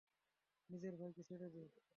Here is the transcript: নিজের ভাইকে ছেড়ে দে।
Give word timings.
নিজের 0.69 0.93
ভাইকে 0.99 1.23
ছেড়ে 1.29 1.47
দে। 1.53 1.63